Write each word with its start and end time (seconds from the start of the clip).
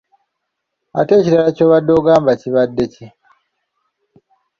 Ate 0.99 1.13
ekirala 1.17 1.49
kyobadde 1.57 1.91
ogamba 1.99 2.31
kibadde 2.41 2.85
ki. 2.93 3.05